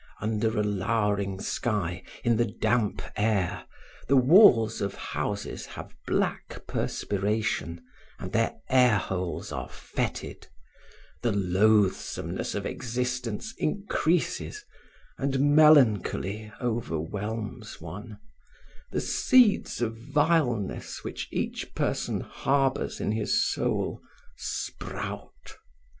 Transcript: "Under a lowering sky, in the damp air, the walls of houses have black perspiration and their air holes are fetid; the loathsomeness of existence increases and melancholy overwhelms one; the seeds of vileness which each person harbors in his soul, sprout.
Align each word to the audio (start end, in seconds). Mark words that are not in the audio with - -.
"Under 0.19 0.57
a 0.57 0.63
lowering 0.63 1.39
sky, 1.39 2.01
in 2.23 2.37
the 2.37 2.45
damp 2.51 3.03
air, 3.15 3.65
the 4.07 4.15
walls 4.17 4.81
of 4.81 4.95
houses 4.95 5.67
have 5.67 5.93
black 6.07 6.65
perspiration 6.65 7.79
and 8.17 8.31
their 8.31 8.55
air 8.67 8.97
holes 8.97 9.51
are 9.51 9.69
fetid; 9.69 10.47
the 11.21 11.31
loathsomeness 11.33 12.55
of 12.55 12.65
existence 12.65 13.53
increases 13.59 14.65
and 15.19 15.39
melancholy 15.53 16.51
overwhelms 16.59 17.79
one; 17.79 18.17
the 18.91 19.01
seeds 19.01 19.83
of 19.83 19.95
vileness 19.95 21.03
which 21.03 21.27
each 21.31 21.75
person 21.75 22.21
harbors 22.21 22.99
in 22.99 23.11
his 23.11 23.45
soul, 23.53 24.01
sprout. 24.35 25.57